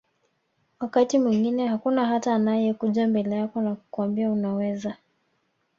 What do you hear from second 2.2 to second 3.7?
anakayekuja mbele yako